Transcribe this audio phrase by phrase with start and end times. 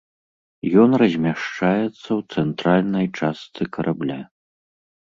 [0.83, 4.19] Ён размяшчаецца ў цэнтральнай частцы карабля.